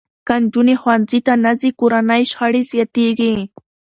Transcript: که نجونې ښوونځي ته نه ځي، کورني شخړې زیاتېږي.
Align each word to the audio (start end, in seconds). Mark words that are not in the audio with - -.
که 0.27 0.35
نجونې 0.43 0.75
ښوونځي 0.81 1.19
ته 1.27 1.33
نه 1.45 1.51
ځي، 1.59 1.69
کورني 1.79 2.21
شخړې 2.31 2.61
زیاتېږي. 2.71 3.33